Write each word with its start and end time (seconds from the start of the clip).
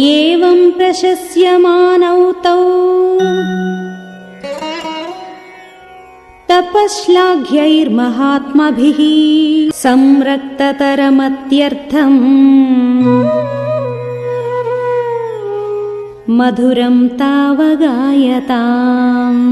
एवम् 0.00 0.60
प्रशस्यमानौ 0.76 2.20
तौ 2.44 2.60
तपश्लाघ्यैर्महात्मभिः 6.50 9.00
संरक्ततरमत्यर्थम् 9.82 12.18
मधुरम् 16.40 17.02
तावगायताम् 17.22 19.46